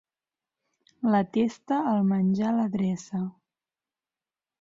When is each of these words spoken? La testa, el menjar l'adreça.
La 1.15 1.19
testa, 1.37 1.77
el 1.91 2.01
menjar 2.13 2.53
l'adreça. 2.61 3.21